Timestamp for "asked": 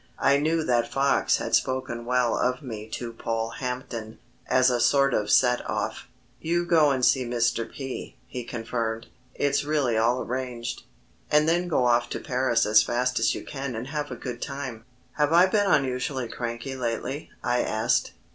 17.61-18.13